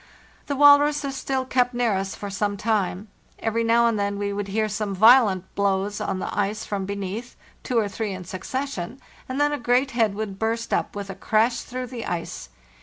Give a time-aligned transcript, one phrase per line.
[0.47, 3.09] The walruses still kept near us for some time.
[3.37, 7.35] Every now and then we would hear some violent blows on the ice from beneath,
[7.61, 11.13] two or three in succession, and then a great head would burst up with a
[11.15, 12.49] crash through the ice.